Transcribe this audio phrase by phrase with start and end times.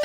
[0.00, 0.04] お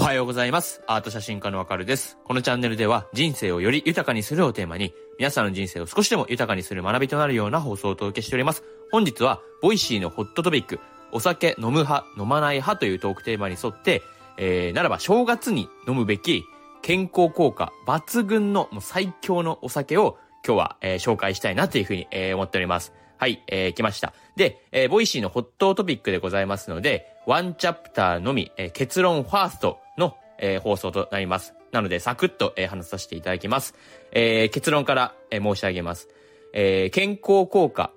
[0.00, 0.82] はようございます。
[0.86, 2.18] アート写真家のわかるです。
[2.24, 8.62] このチャンネルでは人生をより豊かにするをテーマに、皆さんの人生を少しでも豊かにする学びとなるような放送をお届けしております。
[8.92, 10.80] 本日は、 Voicy のホットトピック、
[11.12, 14.02] お酒飲む派、飲まない派というトークテーマに沿って、
[14.36, 16.44] えー、ならば正月に飲むべき
[16.82, 22.92] 健康効果抜群のもう最強のお酒を今日は、えー紹介したいなというふうに、えー思っております。
[23.20, 24.14] はい、えー来ました。
[24.34, 31.52] で、えー Voicy のホットトピックでございますので、ワンチャプターのみ、えー結論ファーストの、えー放送となります。
[31.70, 33.74] なので、サクッと、えー話させていただきます。
[34.12, 36.08] えー結論から、えー申し上げます。
[36.54, 37.92] えー健康効果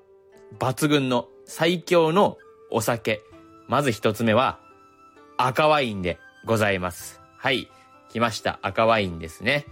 [0.60, 2.38] 抜群の最強の
[2.70, 3.22] お酒。
[3.70, 4.60] まず一つ目は、
[5.38, 7.22] 赤ワインでございます。
[7.38, 7.70] はい。
[8.12, 8.60] 来ました。
[8.62, 9.66] 赤ワインですね。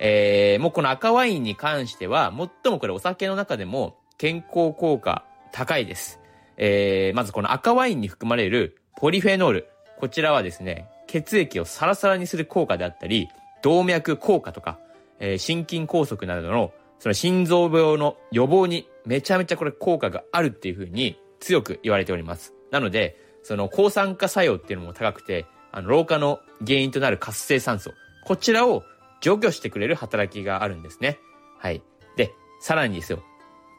[0.00, 2.30] えー、もうこの赤ワインに関しては、
[2.62, 6.18] 最もこれお酒の中でも健康効果高いです。
[6.56, 9.68] えー、まずこの赤ワインに含まれるポリフェノール。
[10.00, 13.28] こちらはですね、血液をサラサラにする効果であったり、
[13.62, 14.80] 動脈硬化とか、
[15.20, 22.54] えー心筋梗塞などの、その心臓病の予防にめちゃめちゃこれ効果があるっていうふうに強く言われております。
[22.72, 27.92] なので、その抗酸化作用っていうのも高くて、あの、老化の原因となる活性酸素。
[28.24, 28.82] こちらを
[29.20, 31.20] 除去してくれる働きがあるんですね。
[31.58, 31.84] はい。
[32.16, 33.22] で、さらにですよ、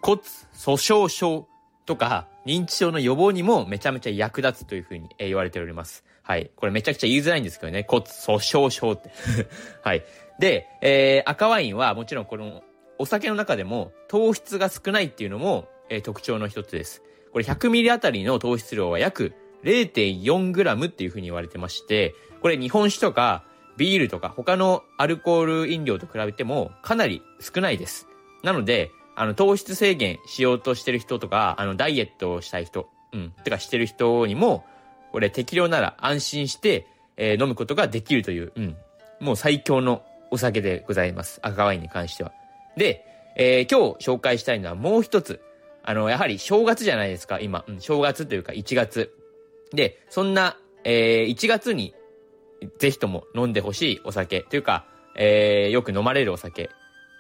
[0.02, 0.22] 骨
[0.54, 1.48] 粗鬆症
[1.86, 6.04] とか認知症の予防にもめちゃめちゃ役立つというふうに言われております。
[6.24, 6.52] はい。
[6.56, 7.86] これめちゃくちゃ言いづらいんですけどね。
[7.88, 9.12] 骨粗鬆症って。
[9.84, 10.04] はい。
[10.40, 12.64] で、えー赤ワインはもちろんこの
[12.98, 17.02] お酒の中でも糖質が少ないっていうのも、えー特徴の一つです。
[17.32, 23.44] これ100ミリあたりの糖質量は約 0.4g っていうふうに言われてまして、これ日本酒とか
[23.78, 28.08] ビールとか他のアルコール飲料と比べてもかなり少ないです。
[28.44, 34.66] なので、あの、糖質制限しようとしてる人とか、あの、ダイエットをしたい人、うん、てかしてる人にも、
[35.12, 38.78] これ適量なら安心して、えー飲むことができるという、うん、
[39.20, 41.40] もう最強のお酒でございます。
[41.44, 42.32] 赤ワインに関しては。
[42.78, 43.04] で、
[43.36, 45.42] えー今日紹介したいのはもう一つ。
[45.84, 47.66] あの、やはり正月じゃないですか、今。
[47.68, 49.14] うん、正月というか1月。
[49.74, 51.94] で、そんな、えー1月に
[52.78, 54.86] ぜひとも飲んでほしいお酒というか、
[55.18, 56.70] えーよく飲まれるお酒。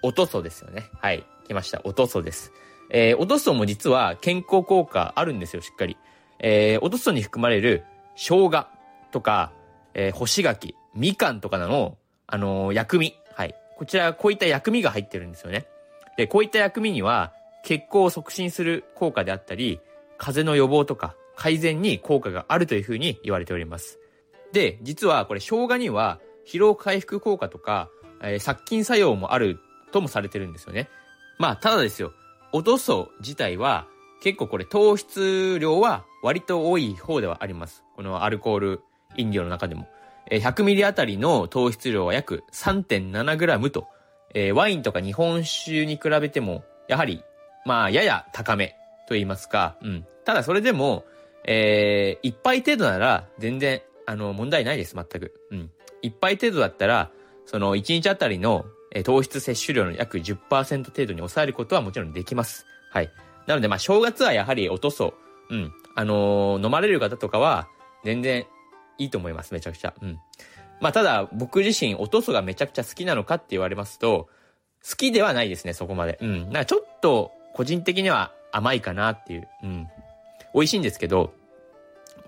[0.01, 0.89] おとそですよね。
[0.99, 1.25] はい。
[1.47, 1.81] 来ました。
[1.83, 2.51] おとそです。
[2.91, 5.97] えーおとそも実は健康効果あるんですよ、しっかり。
[6.39, 7.83] えーおとそに含まれる
[8.15, 8.67] 生姜
[9.11, 9.51] とか、
[9.93, 13.15] えー干し柿、みかんとかの、あのー薬味。
[13.33, 13.55] はい。
[13.77, 15.65] こちら、こういった薬味が入ってるんですよね。
[16.17, 17.33] で、こういった薬味には、
[17.63, 19.79] 血行を促進する効果であったり、
[20.17, 23.99] 風邪の予防とか、改善に効果があるというふうに言われております。
[24.51, 27.89] で、実はこれ生姜には疲労回復効果とか、
[28.21, 30.89] えー殺菌作用もあるともされてるんですよね。
[31.37, 32.13] まあ、ただですよ、
[32.51, 33.87] おとそ自体は
[34.21, 37.83] 結構これ糖質量は割と多い方ではあります。
[37.95, 38.81] このアルコール
[39.17, 39.87] 飲料の中でも。
[40.31, 43.87] 100ミリあたりの糖質量は約 3.7g と、
[44.35, 47.23] えーワインとか日本酒に比べても、やはり、
[47.65, 48.75] まあ、やや高め
[49.07, 50.05] と言いますか、うん。
[50.25, 51.05] ただそれでも、
[51.45, 55.33] えー、一杯程度なら全然、あの、問題ないです、全く。
[55.51, 55.71] うん。
[56.01, 57.09] 一杯程度だったら、
[57.45, 62.65] その1日あたりの、え糖質摂取量の約10%程度に抑えることはもちろんできます。
[62.91, 63.11] はい。
[63.47, 65.13] なので、まあ、正月はやはり落とそ
[65.49, 65.55] う。
[65.55, 65.73] うん。
[65.95, 67.67] あのー飲まれる方とかは、
[68.03, 68.45] 全然
[68.97, 69.93] いいと思います、めちゃくちゃ。
[70.01, 70.19] うん。
[70.81, 74.29] まあ、ただ、僕自身、おとそがめちゃくちゃ好きなのかって言われますと、
[74.87, 76.17] 好きではないですね、そこまで。
[76.21, 76.43] うん。
[76.43, 79.47] なんかちょっと、個人的には甘いかなっていう。
[79.63, 79.87] うん。
[80.53, 81.33] 美味しいんですけど、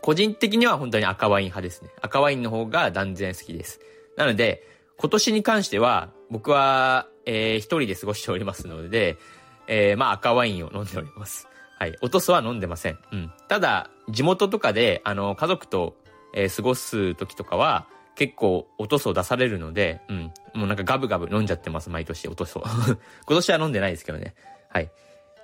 [0.01, 1.89] 個人的には本当に赤ワイン派ですね。
[2.01, 3.79] 赤ワインの方が断然好きです。
[4.17, 4.63] なので、
[5.01, 9.17] 今年に関しては、僕は、えー一人で過ごしておりますので、
[9.65, 11.47] えーまあ赤ワインを飲んでおります。
[11.79, 11.97] はい。
[12.03, 12.99] おとそは飲んでません。
[13.11, 13.31] うん。
[13.47, 15.95] ただ、地元とかで、あの、家族と、
[16.35, 20.31] えー過ごす時とかは、結構、おとそ出されるので、うん。
[20.53, 22.61] もうなんかガブガブ飲んじゃってます、毎年、おとそ。
[23.25, 24.35] 今年は飲んでないですけどね。
[24.69, 24.91] はい。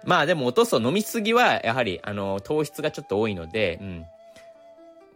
[0.06, 4.06] まあでも、おとそ飲みすぎは、やはり、あの、糖質がちょっと多いので、うん。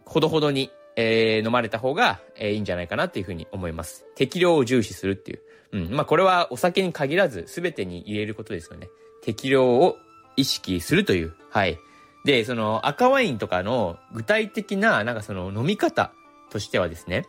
[0.04, 4.04] ほどほどに、えー飲まれた方が、えーいいんじゃないかなっていうふうに思います。
[4.14, 5.40] 適量を重視するっていう。
[5.72, 5.90] うん。
[5.90, 8.88] まあこれはお酒に限らず全てに入れることですよね。
[9.22, 9.96] 適量を
[10.36, 11.34] 意識するという。
[11.50, 11.78] はい。
[12.24, 16.12] で、その赤ワインとかの具体的な、なんかその飲み方
[16.50, 17.26] としてはですね、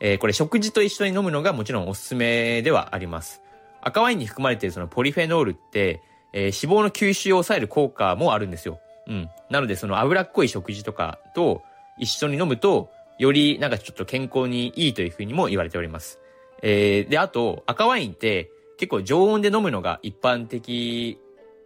[0.00, 3.40] えーこれ食事と一緒に飲むのがもちろんおすすめではあります。
[3.82, 6.00] 赤ワインに含まれているそのポリフェノールって、
[6.32, 8.80] えー脂肪の吸収を抑える効果もあるんですよ。
[9.06, 9.28] うん。
[9.50, 11.62] なのでその脂っこい食事とかと
[11.98, 12.90] 一緒に飲むと、
[13.22, 16.18] よりなんかちょっと健康にいいというふうにも言われております。
[16.60, 21.20] えーで、あと赤ワインって結構常温で飲むのが一般的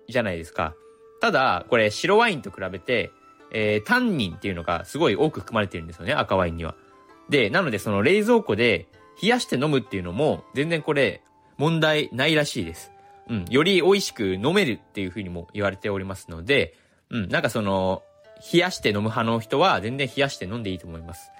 [0.07, 0.75] じゃないですか。
[1.23, 3.11] ただ、これ白ワインと比べて、
[3.53, 6.75] えー、タンニンっていうのがすごい多く含まれてるんですよね、赤ワインには。
[7.31, 8.87] で、なのでその冷蔵庫で
[9.23, 11.23] 冷やして飲むっていうのも全然これ
[11.57, 12.93] 問題ないらしいです。
[13.31, 16.75] うん、より美味しく飲めるっていうふうにも言われておりますので、
[17.09, 18.03] うん、なんかその、
[18.53, 21.31] 冷やして飲む派の人は全然冷やして飲んでいいと思います。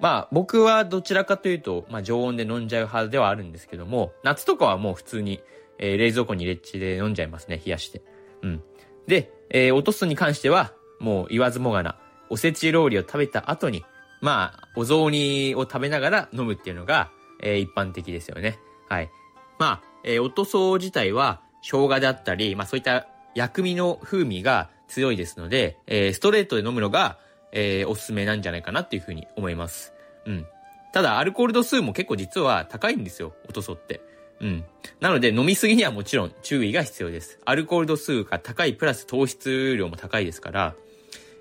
[0.00, 5.40] まあ僕はどちらかというと、まあ常温で飲んじゃう派ではあるんですけども、夏とかはもう普通に、
[5.78, 8.02] えー、冷蔵庫にレッチで飲んじゃいますね、冷やして。
[8.42, 8.62] うん。
[9.06, 11.98] で、えー、落とすに関しては、もう言わずもがな、
[12.28, 13.84] おせち料理を食べた後に、
[14.20, 17.10] まあ、お雑煮を食べながら飲むっていうのが、
[17.42, 18.58] えー、一般的ですよね。
[18.88, 19.10] はい。
[19.58, 27.18] まあ、えー、おとそ自体は、生姜であったり、まあそういった薬味の風味が強いですので、えー、ストレートで飲むのが、
[27.52, 29.92] えー、おすすめなんじゃないかなっていうふうに思います。
[30.26, 30.46] うん。
[30.92, 34.00] ただ、アルコール度数も結構実は高いんですよ、おとそって。
[34.40, 34.64] うん。
[35.00, 37.38] なので、飲みすぎにはもちろん注意が必要です。
[37.44, 40.74] アルコール度数が高いプラス糖質量も高いですから、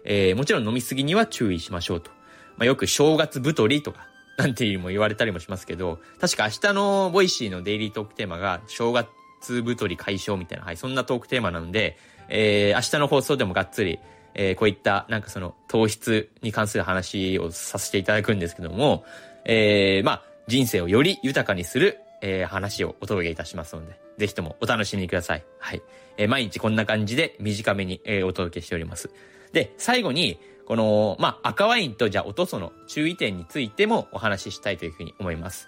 [0.06, 2.12] えー、もちろん飲みすぎには注意しましょうと。
[2.58, 4.08] まあ、よく正月太りとか、
[4.38, 11.98] なんていうも言われたりもしますけど、確か明日の Voicy のデイリートークテーマが、正月太り解消みたいな、はい、そんなトークテーマなので、
[12.28, 14.00] えー、明日の放送でもがっつり、
[14.36, 19.04] えー、こういった、なんかその、糖質に関する話をさせていただくんですけども、
[19.46, 25.44] えー、まあ、人生をより豊かにする、えー、話をお届けいたしますので、ぜひともお楽しみください。
[25.60, 25.82] はい。
[26.18, 29.10] え、毎日こんな感じで短めに、え、お届けしております。
[29.54, 30.40] で、最後に、
[30.70, 35.68] この、まあ、赤ワインとじゃあおとその注意点についてもお話ししたいというふうに思います。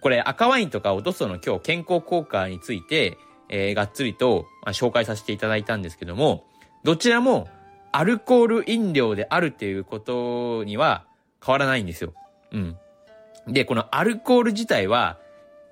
[0.00, 3.16] これ赤ワインとかおとその今日健康効果について、
[3.48, 6.46] えー、がっつりと、まあ、紹介させていただいたんですけども、
[6.82, 7.48] どちらも
[7.92, 11.04] アルコール飲料であるっていうことには
[11.44, 12.14] 変わらないんですよ。
[12.52, 12.76] うん。
[13.48, 15.18] で、このアルコール自体は、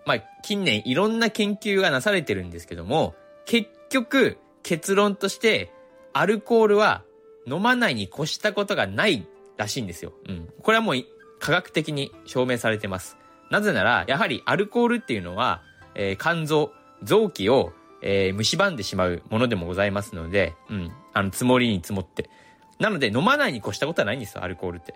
[0.07, 5.73] まあ、近年いろんな研究がなされてるんですけども、結局、結論として、
[6.13, 7.03] アルコールは
[7.47, 9.27] 飲まないに越したことがない
[9.57, 10.13] らしいんですよ。
[10.29, 10.49] うん。
[10.63, 10.97] これはもう
[11.39, 13.17] 科学的に証明されてます。
[13.51, 15.63] なぜなら、やはりアルコールっていうのは、
[15.95, 16.73] えー、肝臓、
[17.03, 17.73] 臓器を、
[18.03, 20.93] えー、蝕んでしまうものでもございますので、うん。
[21.19, 22.31] あの、積もりに積もって。
[22.79, 24.95] なので、飲まないに越したことはないんですよ、アルコールって。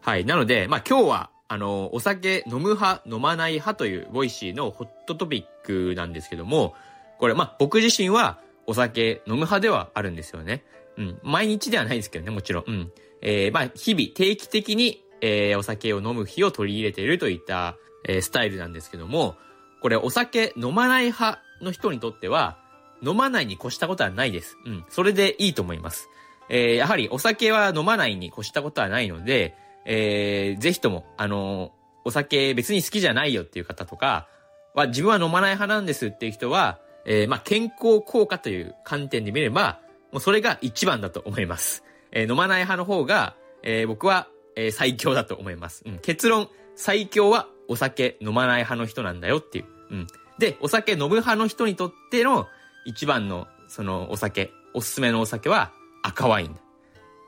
[0.00, 0.24] はい。
[0.24, 6.74] なので、まあ今日は、あの、お酒飲む派、飲まない派という Voicy のホットトピックなんですけども、
[7.18, 10.64] これ、まあ僕自身はお酒飲む派ではあるんですよね。
[10.96, 11.20] うん。
[11.22, 12.64] 毎日ではないですけどね、もちろん。
[12.66, 12.92] うん。
[13.22, 17.76] えー、まあ日々定期的に、えー、お酒を飲む日を取り入れているといった、
[18.08, 19.36] えー、スタイルなんですけども、
[19.82, 22.58] これお酒飲まない派の人にとっては、
[23.02, 24.56] 飲まないに越したことはないです。
[24.66, 24.84] うん。
[24.88, 26.08] それでいいと思います。
[26.48, 31.72] えー、やはりお酒は飲まないに越したことはないので、えー、ぜひとも、あの、
[32.04, 34.28] お酒別に好きじゃないよっていう方とか
[34.74, 39.80] は、自分は飲まない派なんですっていう人は、えー、まあ、健康効果という観点で見れば、
[40.12, 41.84] もうそれが一番だと思います。
[42.12, 45.82] えー、飲まない派の方が、えー、僕は、えー、最強だと思います。
[45.86, 49.64] うん、結論、最強はお酒飲まない派の人なんだよっていう。
[49.90, 50.06] うん。
[50.38, 52.46] で、お酒飲む派の人にとっての
[52.84, 55.72] 一番の、そのお酒、おすすめのお酒は
[56.02, 56.56] 赤ワイン。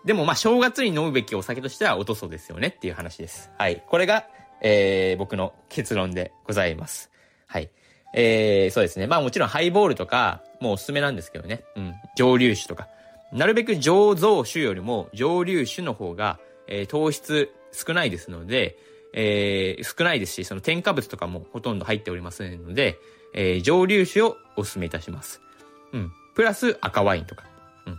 [0.05, 3.51] でもまあ正月に飲むべきお酒としてはおとそですよねっていう話です。
[3.59, 3.85] はい。
[3.87, 4.27] これが、
[4.61, 7.11] えー、僕の結論でございます。
[7.47, 7.71] はい。
[8.15, 9.07] えー、そうですね。
[9.07, 11.65] まあもちろんハイボールとかもうおすすめなんですけどね。
[11.77, 11.95] うん。
[12.17, 12.89] 蒸留酒とか。
[13.33, 18.77] なるべく醸造酒よりも蒸留酒の方が、えー、糖質少ないですので、
[19.15, 22.99] えー、少ないですし、その添加物とかもほとんど入っておりませんので、
[23.35, 25.41] えー、蒸留酒をお勧めいたします。
[25.93, 26.13] うん。
[26.35, 27.45] プラス赤ワインとか。
[27.87, 27.99] うん。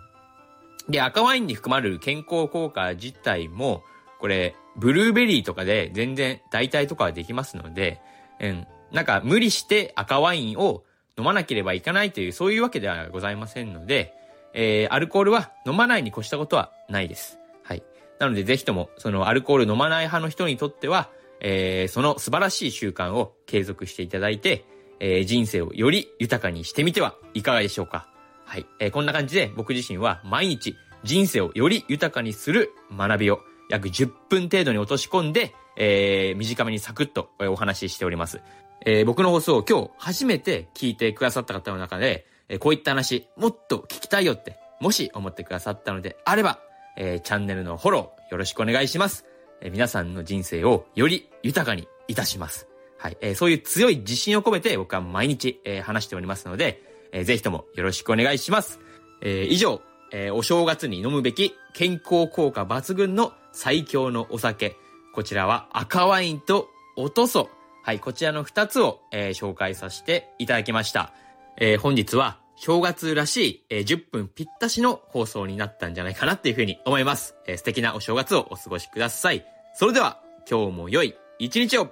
[0.90, 3.84] で、赤ワインに含まれる健康効果自体も、
[4.20, 8.02] これ、ブルーベリーとかで全然代替とかはできますので、
[8.40, 8.68] うん。
[8.92, 10.84] なんか無理して赤ワインを
[11.18, 14.13] 飲まなければいけないという、そういうわけではございませんので、
[14.54, 17.40] えー、アルコールは飲まないに越したことはないです。
[17.63, 17.84] はい
[18.20, 21.10] なのでぜひとも、そのアルコール飲まない派の人にとっては、
[21.42, 24.63] えー、その素晴らしい習慣を継続していただいて、
[25.05, 28.07] えー、人生をより豊かにしてみてはいかがでしょうか？
[28.45, 28.65] はい。
[28.79, 38.39] えー、こんな感じで僕自身は毎日人生をより豊かにする学びを約10分程度に落とし込んで、えー、短めにサクッとお話ししております。
[38.86, 46.60] えー、僕の放送を今日初めて聞いてくださった方の中で、えー、こういった話もっと聞きたいよって、もし思ってくださったのであれば、
[46.95, 49.25] えー、チャンネルのフォローよろしくお願いします。
[49.60, 52.69] えー、皆さんの人生をより豊かにいたします。
[53.03, 53.17] はい。
[53.19, 56.81] えー、そういう強い自信を込めて僕は毎日、えー、話しておりますので、
[57.12, 58.79] えー、ぜひともよろしくお願いします。
[59.22, 59.81] えー、以上、
[60.13, 64.77] えー、お正月に飲むべき健康効果抜群の最強のお酒。
[65.13, 67.50] こちらは赤ワインとおとそ。
[67.83, 71.12] はい、こちらの二つを、えー、紹介させていただきました。
[71.57, 77.36] えー、本日は正月らしい、えー10分ぴったしの放送になったんじゃないかなっていうふうに思います。
[77.48, 79.45] えー素敵なお正月をお過ごしください。
[79.75, 81.91] それでは、今日も良い一日を